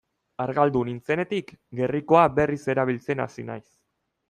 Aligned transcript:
Argaldu 0.45 0.79
nintzenetik 0.87 1.53
gerrikoa 1.81 2.25
berriz 2.41 2.59
erabiltzen 2.75 3.25
hasi 3.27 3.49
naiz. 3.53 3.65